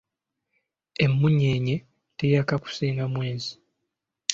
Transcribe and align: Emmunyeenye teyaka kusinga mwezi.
Emmunyeenye 1.03 1.75
teyaka 2.17 2.53
kusinga 2.63 3.03
mwezi. 3.13 3.51